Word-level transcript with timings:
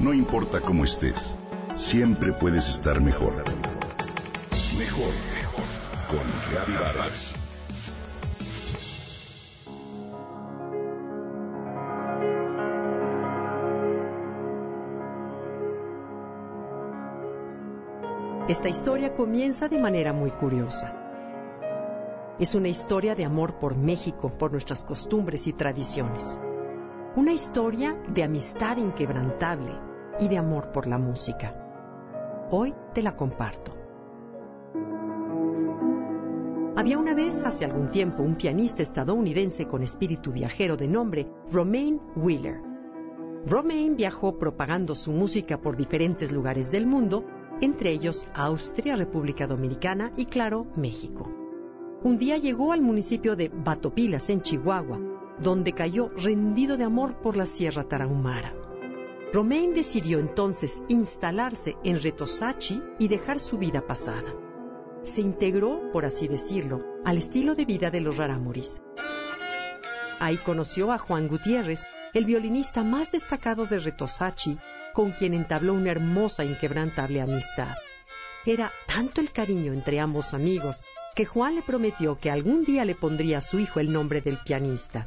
No 0.00 0.14
importa 0.14 0.62
cómo 0.62 0.84
estés, 0.84 1.36
siempre 1.74 2.32
puedes 2.32 2.70
estar 2.70 3.02
mejor. 3.02 3.34
Mejor, 4.78 5.12
mejor. 5.34 5.64
Con 6.08 6.74
Vargas. 6.74 7.34
Esta 18.48 18.70
historia 18.70 19.12
comienza 19.14 19.68
de 19.68 19.78
manera 19.78 20.14
muy 20.14 20.30
curiosa. 20.30 20.94
Es 22.38 22.54
una 22.54 22.68
historia 22.68 23.14
de 23.14 23.26
amor 23.26 23.58
por 23.58 23.76
México, 23.76 24.30
por 24.30 24.50
nuestras 24.50 24.82
costumbres 24.82 25.46
y 25.46 25.52
tradiciones. 25.52 26.40
Una 27.16 27.32
historia 27.32 28.02
de 28.08 28.22
amistad 28.22 28.78
inquebrantable 28.78 29.89
y 30.20 30.28
de 30.28 30.38
amor 30.38 30.70
por 30.72 30.86
la 30.86 30.98
música. 30.98 31.54
Hoy 32.50 32.74
te 32.94 33.02
la 33.02 33.16
comparto. 33.16 33.72
Había 36.76 36.98
una 36.98 37.14
vez, 37.14 37.44
hace 37.44 37.64
algún 37.64 37.90
tiempo, 37.90 38.22
un 38.22 38.36
pianista 38.36 38.82
estadounidense 38.82 39.66
con 39.66 39.82
espíritu 39.82 40.32
viajero 40.32 40.76
de 40.76 40.88
nombre 40.88 41.30
Romain 41.50 42.00
Wheeler. 42.16 42.60
Romain 43.46 43.96
viajó 43.96 44.38
propagando 44.38 44.94
su 44.94 45.12
música 45.12 45.60
por 45.60 45.76
diferentes 45.76 46.32
lugares 46.32 46.70
del 46.70 46.86
mundo, 46.86 47.24
entre 47.60 47.90
ellos 47.90 48.26
Austria, 48.34 48.96
República 48.96 49.46
Dominicana 49.46 50.12
y, 50.16 50.26
claro, 50.26 50.66
México. 50.76 51.30
Un 52.02 52.16
día 52.16 52.38
llegó 52.38 52.72
al 52.72 52.80
municipio 52.80 53.36
de 53.36 53.48
Batopilas, 53.48 54.30
en 54.30 54.40
Chihuahua, 54.40 54.98
donde 55.42 55.72
cayó 55.72 56.10
rendido 56.16 56.76
de 56.76 56.84
amor 56.84 57.20
por 57.20 57.36
la 57.36 57.46
Sierra 57.46 57.84
Tarahumara. 57.84 58.54
Romain 59.32 59.74
decidió 59.74 60.18
entonces 60.18 60.82
instalarse 60.88 61.76
en 61.84 62.02
Retosachi 62.02 62.82
y 62.98 63.06
dejar 63.06 63.38
su 63.38 63.58
vida 63.58 63.86
pasada. 63.86 64.34
Se 65.04 65.20
integró, 65.20 65.92
por 65.92 66.04
así 66.04 66.26
decirlo, 66.26 66.80
al 67.04 67.16
estilo 67.16 67.54
de 67.54 67.64
vida 67.64 67.92
de 67.92 68.00
los 68.00 68.16
Raramuris. 68.16 68.82
Ahí 70.18 70.36
conoció 70.38 70.90
a 70.90 70.98
Juan 70.98 71.28
Gutiérrez, 71.28 71.84
el 72.12 72.24
violinista 72.24 72.82
más 72.82 73.12
destacado 73.12 73.66
de 73.66 73.78
Retosachi, 73.78 74.58
con 74.94 75.12
quien 75.12 75.34
entabló 75.34 75.74
una 75.74 75.92
hermosa 75.92 76.42
e 76.42 76.46
inquebrantable 76.46 77.20
amistad. 77.20 77.76
Era 78.44 78.72
tanto 78.86 79.20
el 79.20 79.30
cariño 79.30 79.72
entre 79.72 80.00
ambos 80.00 80.34
amigos 80.34 80.82
que 81.14 81.24
Juan 81.24 81.54
le 81.54 81.62
prometió 81.62 82.18
que 82.18 82.32
algún 82.32 82.64
día 82.64 82.84
le 82.84 82.96
pondría 82.96 83.38
a 83.38 83.42
su 83.42 83.60
hijo 83.60 83.78
el 83.78 83.92
nombre 83.92 84.22
del 84.22 84.38
pianista. 84.38 85.06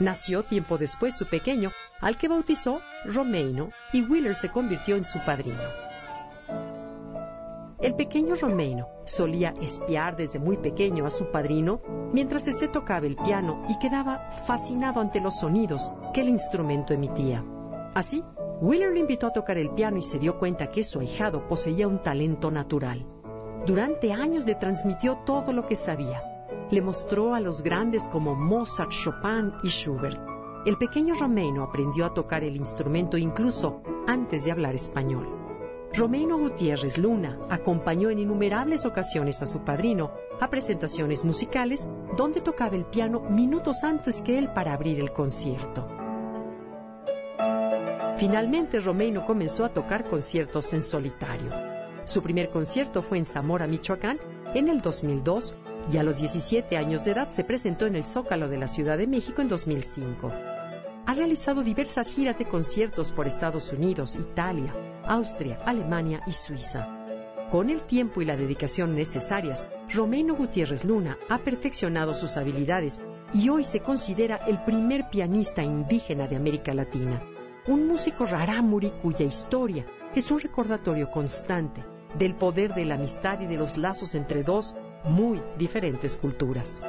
Nació 0.00 0.42
tiempo 0.42 0.78
después 0.78 1.14
su 1.14 1.26
pequeño, 1.26 1.70
al 2.00 2.16
que 2.16 2.26
bautizó 2.26 2.80
Romeino, 3.04 3.68
y 3.92 4.02
Wheeler 4.02 4.34
se 4.34 4.48
convirtió 4.48 4.96
en 4.96 5.04
su 5.04 5.18
padrino. 5.26 5.60
El 7.80 7.94
pequeño 7.94 8.34
Romeino 8.34 8.88
solía 9.04 9.54
espiar 9.60 10.16
desde 10.16 10.38
muy 10.38 10.56
pequeño 10.56 11.04
a 11.04 11.10
su 11.10 11.30
padrino 11.30 11.82
mientras 12.14 12.48
éste 12.48 12.68
tocaba 12.68 13.06
el 13.06 13.16
piano 13.16 13.62
y 13.68 13.78
quedaba 13.78 14.30
fascinado 14.30 15.00
ante 15.00 15.20
los 15.20 15.38
sonidos 15.38 15.92
que 16.14 16.22
el 16.22 16.30
instrumento 16.30 16.94
emitía. 16.94 17.44
Así, 17.94 18.24
Wheeler 18.62 18.92
le 18.92 19.00
invitó 19.00 19.26
a 19.26 19.32
tocar 19.34 19.58
el 19.58 19.70
piano 19.70 19.98
y 19.98 20.02
se 20.02 20.18
dio 20.18 20.38
cuenta 20.38 20.70
que 20.70 20.82
su 20.82 21.00
ahijado 21.00 21.46
poseía 21.46 21.88
un 21.88 22.02
talento 22.02 22.50
natural. 22.50 23.06
Durante 23.66 24.12
años 24.14 24.46
le 24.46 24.54
transmitió 24.54 25.18
todo 25.26 25.52
lo 25.52 25.66
que 25.66 25.76
sabía, 25.76 26.22
le 26.70 26.82
mostró 26.82 27.34
a 27.34 27.40
los 27.40 27.62
grandes 27.62 28.06
como 28.08 28.34
Mozart, 28.34 28.90
Chopin 28.90 29.52
y 29.62 29.68
Schubert. 29.68 30.20
El 30.66 30.76
pequeño 30.76 31.14
Romeino 31.14 31.64
aprendió 31.64 32.04
a 32.04 32.14
tocar 32.14 32.44
el 32.44 32.56
instrumento 32.56 33.16
incluso 33.16 33.82
antes 34.06 34.44
de 34.44 34.52
hablar 34.52 34.74
español. 34.74 35.28
Romeino 35.92 36.38
Gutiérrez 36.38 36.98
Luna 36.98 37.38
acompañó 37.48 38.10
en 38.10 38.20
innumerables 38.20 38.86
ocasiones 38.86 39.42
a 39.42 39.46
su 39.46 39.64
padrino 39.64 40.12
a 40.40 40.48
presentaciones 40.48 41.24
musicales 41.24 41.88
donde 42.16 42.40
tocaba 42.40 42.76
el 42.76 42.84
piano 42.84 43.20
minutos 43.20 43.82
antes 43.82 44.22
que 44.22 44.38
él 44.38 44.52
para 44.52 44.72
abrir 44.72 45.00
el 45.00 45.12
concierto. 45.12 45.88
Finalmente 48.16 48.78
Romeino 48.78 49.26
comenzó 49.26 49.64
a 49.64 49.70
tocar 49.70 50.06
conciertos 50.06 50.72
en 50.74 50.82
solitario. 50.82 51.50
Su 52.04 52.22
primer 52.22 52.50
concierto 52.50 53.02
fue 53.02 53.18
en 53.18 53.24
Zamora, 53.24 53.66
Michoacán, 53.66 54.20
en 54.54 54.68
el 54.68 54.80
2002 54.80 55.56
y 55.92 55.96
a 55.96 56.02
los 56.02 56.18
17 56.18 56.76
años 56.76 57.04
de 57.04 57.12
edad 57.12 57.28
se 57.28 57.44
presentó 57.44 57.86
en 57.86 57.96
el 57.96 58.04
Zócalo 58.04 58.48
de 58.48 58.58
la 58.58 58.68
Ciudad 58.68 58.98
de 58.98 59.06
México 59.06 59.42
en 59.42 59.48
2005. 59.48 60.30
Ha 61.06 61.14
realizado 61.14 61.62
diversas 61.62 62.14
giras 62.14 62.38
de 62.38 62.46
conciertos 62.46 63.10
por 63.10 63.26
Estados 63.26 63.72
Unidos, 63.72 64.16
Italia, 64.16 64.72
Austria, 65.04 65.58
Alemania 65.64 66.22
y 66.26 66.32
Suiza. 66.32 66.96
Con 67.50 67.68
el 67.68 67.82
tiempo 67.82 68.22
y 68.22 68.24
la 68.24 68.36
dedicación 68.36 68.94
necesarias, 68.94 69.66
Romeno 69.92 70.36
Gutiérrez 70.36 70.84
Luna 70.84 71.18
ha 71.28 71.38
perfeccionado 71.38 72.14
sus 72.14 72.36
habilidades 72.36 73.00
y 73.34 73.48
hoy 73.48 73.64
se 73.64 73.80
considera 73.80 74.36
el 74.36 74.62
primer 74.62 75.10
pianista 75.10 75.64
indígena 75.64 76.28
de 76.28 76.36
América 76.36 76.72
Latina, 76.74 77.20
un 77.66 77.88
músico 77.88 78.24
rarámuri 78.24 78.90
cuya 79.02 79.24
historia 79.24 79.84
es 80.14 80.30
un 80.30 80.38
recordatorio 80.38 81.10
constante 81.10 81.84
del 82.16 82.34
poder 82.34 82.74
de 82.74 82.84
la 82.84 82.94
amistad 82.94 83.40
y 83.40 83.46
de 83.46 83.56
los 83.56 83.76
lazos 83.76 84.14
entre 84.14 84.42
dos 84.42 84.74
muy 85.04 85.40
diferentes 85.58 86.16
culturas. 86.16 86.80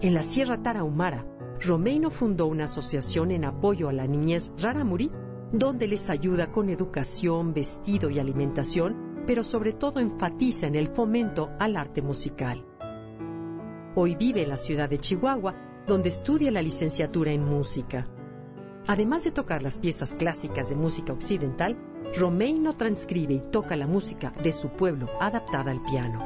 En 0.00 0.14
la 0.14 0.22
Sierra 0.22 0.60
Tarahumara, 0.62 1.24
Romeino 1.60 2.10
fundó 2.10 2.46
una 2.46 2.64
asociación 2.64 3.30
en 3.30 3.44
apoyo 3.44 3.88
a 3.88 3.92
la 3.92 4.06
niñez 4.06 4.52
rarámuri, 4.58 5.12
donde 5.52 5.86
les 5.86 6.10
ayuda 6.10 6.50
con 6.50 6.70
educación, 6.70 7.54
vestido 7.54 8.10
y 8.10 8.18
alimentación, 8.18 9.22
pero 9.26 9.44
sobre 9.44 9.72
todo 9.72 10.00
enfatiza 10.00 10.66
en 10.66 10.74
el 10.74 10.88
fomento 10.88 11.50
al 11.60 11.76
arte 11.76 12.02
musical. 12.02 12.64
Hoy 13.94 14.16
vive 14.16 14.42
en 14.42 14.48
la 14.48 14.56
ciudad 14.56 14.88
de 14.88 14.98
Chihuahua, 14.98 15.54
donde 15.86 16.08
estudia 16.08 16.50
la 16.50 16.62
licenciatura 16.62 17.30
en 17.30 17.44
música. 17.44 18.08
Además 18.86 19.24
de 19.24 19.30
tocar 19.30 19.62
las 19.62 19.78
piezas 19.78 20.14
clásicas 20.14 20.68
de 20.68 20.76
música 20.76 21.12
occidental, 21.12 21.76
Romeino 22.14 22.74
transcribe 22.74 23.34
y 23.34 23.40
toca 23.40 23.74
la 23.74 23.86
música 23.86 24.32
de 24.42 24.52
su 24.52 24.68
pueblo 24.68 25.08
adaptada 25.18 25.70
al 25.70 25.82
piano. 25.82 26.20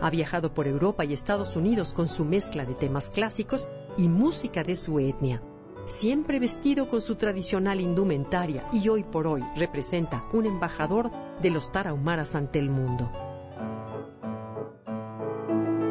Ha 0.00 0.08
viajado 0.08 0.54
por 0.54 0.68
Europa 0.68 1.04
y 1.04 1.12
Estados 1.12 1.56
Unidos 1.56 1.92
con 1.94 2.06
su 2.06 2.24
mezcla 2.24 2.64
de 2.64 2.74
temas 2.74 3.10
clásicos 3.10 3.68
y 3.96 4.08
música 4.08 4.62
de 4.62 4.76
su 4.76 5.00
etnia, 5.00 5.42
siempre 5.84 6.38
vestido 6.38 6.88
con 6.88 7.00
su 7.00 7.16
tradicional 7.16 7.80
indumentaria 7.80 8.68
y 8.72 8.88
hoy 8.88 9.02
por 9.02 9.26
hoy 9.26 9.42
representa 9.56 10.22
un 10.32 10.46
embajador 10.46 11.10
de 11.40 11.50
los 11.50 11.72
tarahumaras 11.72 12.36
ante 12.36 12.60
el 12.60 12.70
mundo. 12.70 13.10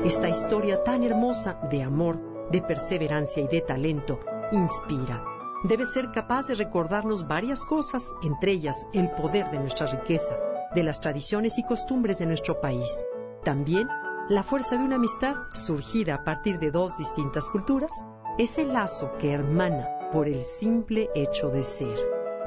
Esta 0.06 0.30
historia 0.30 0.84
tan 0.84 1.04
hermosa 1.04 1.60
de 1.70 1.84
amor, 1.84 2.48
de 2.52 2.62
perseverancia 2.62 3.44
y 3.44 3.48
de 3.48 3.62
talento 3.62 4.20
inspira 4.52 5.31
debe 5.64 5.86
ser 5.86 6.12
capaz 6.12 6.48
de 6.48 6.56
recordarnos 6.56 7.28
varias 7.28 7.66
cosas, 7.66 8.14
entre 8.24 8.52
ellas 8.52 8.88
el 8.94 9.12
poder 9.12 9.52
de 9.52 9.60
nuestra 9.60 9.88
riqueza, 9.88 10.36
de 10.74 10.84
las 10.84 11.00
tradiciones 11.00 11.58
y 11.58 11.64
costumbres 11.64 12.20
de 12.20 12.26
nuestro 12.26 12.60
país. 12.60 13.04
También 13.44 13.88
la 14.30 14.44
fuerza 14.44 14.78
de 14.78 14.86
una 14.86 14.96
amistad 14.96 15.36
surgida 15.54 16.16
a 16.16 16.24
partir 16.24 16.60
de 16.60 16.72
dos 16.72 16.98
distintas 16.98 17.50
culturas, 17.50 17.92
es 18.38 18.58
el 18.58 18.72
lazo 18.72 19.12
que 19.20 19.34
hermana 19.34 19.90
por 20.14 20.28
el 20.28 20.44
simple 20.44 21.10
hecho 21.16 21.50
de 21.50 21.64
ser. 21.64 21.98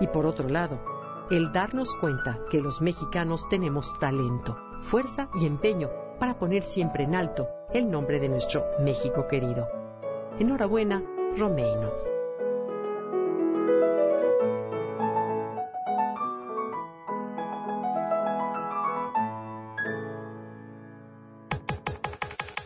Y 0.01 0.07
por 0.07 0.27
otro 0.27 0.49
lado, 0.49 0.81
el 1.31 1.53
darnos 1.53 1.95
cuenta 1.97 2.39
que 2.51 2.61
los 2.61 2.81
mexicanos 2.81 3.49
tenemos 3.49 3.99
talento, 3.99 4.57
fuerza 4.81 5.29
y 5.35 5.47
empeño 5.47 5.91
para 6.19 6.39
poner 6.39 6.63
siempre 6.63 7.05
en 7.05 7.15
alto 7.15 7.49
el 7.73 7.91
nombre 7.91 8.19
de 8.19 8.29
nuestro 8.29 8.65
México 8.81 9.27
querido. 9.27 9.69
Enhorabuena, 10.39 11.03
Romeino. 11.37 12.14